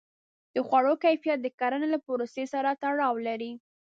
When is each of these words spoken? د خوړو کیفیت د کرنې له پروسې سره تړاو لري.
د 0.53 0.55
خوړو 0.67 0.93
کیفیت 1.03 1.39
د 1.41 1.47
کرنې 1.59 1.87
له 1.93 1.99
پروسې 2.05 2.43
سره 2.53 2.69
تړاو 2.83 3.15
لري. 3.27 3.51